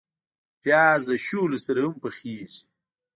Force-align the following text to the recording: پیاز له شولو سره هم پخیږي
پیاز 0.61 1.01
له 1.09 1.15
شولو 1.25 1.57
سره 1.65 1.79
هم 1.85 1.93
پخیږي 2.03 2.59